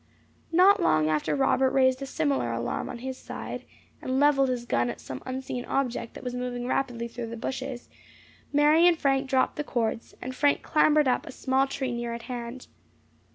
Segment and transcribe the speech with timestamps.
[0.51, 3.65] Not long after Robert raised a similar alarm on his side,
[4.01, 7.87] and levelled his gun at some unseen object that was moving rapidly through the bushes.
[8.51, 12.23] Mary and Frank dropped the cords, and Frank clambered up a small tree near at
[12.23, 12.65] hand.